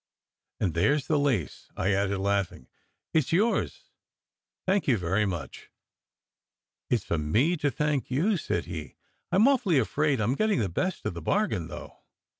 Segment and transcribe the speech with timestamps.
[0.59, 2.65] "And there s the lace," I added, laughing.
[3.13, 3.91] "It s yours
[4.65, 5.69] Thank you very much."
[6.89, 7.17] SECRET HISTORY 17 "It s for
[7.51, 8.95] me to thank you," said he.
[9.31, 11.97] "I m awfully afraid I m getting the best of the bargain, though.